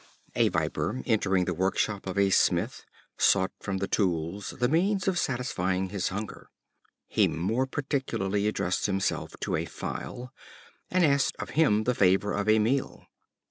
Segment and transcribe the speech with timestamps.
[0.35, 2.85] A Viper, entering the workshop of a smith,
[3.19, 6.49] sought from the tools the means of satisfying his hunger.
[7.07, 10.33] He more particularly addressed himself to a File,
[10.89, 13.05] and asked of him the favor of a meal.